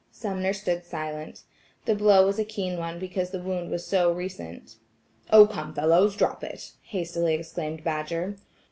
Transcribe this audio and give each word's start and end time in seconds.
Sumner 0.09 0.51
stood 0.53 0.83
silent. 0.83 1.43
The 1.85 1.93
blow 1.93 2.25
was 2.25 2.39
a 2.39 2.43
keen 2.43 2.79
one 2.79 2.97
because 2.97 3.29
the 3.29 3.39
wound 3.43 3.69
was 3.69 3.85
so 3.85 4.11
recent. 4.11 4.77
"Oh, 5.29 5.45
come, 5.45 5.75
fellows; 5.75 6.15
drop 6.15 6.43
it," 6.43 6.71
hastily 6.81 7.35
exclaimed 7.35 7.83
Badger. 7.83 8.35